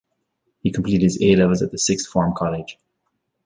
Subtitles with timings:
[0.63, 2.79] He completed his A-Levels at the Sixth Form College.